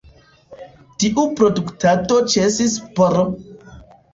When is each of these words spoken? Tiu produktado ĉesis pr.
Tiu 1.03 1.27
produktado 1.41 2.17
ĉesis 2.37 2.79
pr. 2.99 3.21